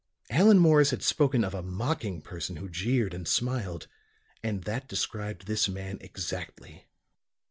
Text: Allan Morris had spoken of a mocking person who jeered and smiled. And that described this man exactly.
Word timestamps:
Allan 0.31 0.57
Morris 0.57 0.89
had 0.89 1.03
spoken 1.03 1.43
of 1.43 1.53
a 1.53 1.61
mocking 1.61 2.21
person 2.23 2.55
who 2.55 2.69
jeered 2.69 3.13
and 3.13 3.27
smiled. 3.27 3.85
And 4.41 4.63
that 4.63 4.87
described 4.87 5.45
this 5.45 5.69
man 5.69 5.99
exactly. 6.01 6.87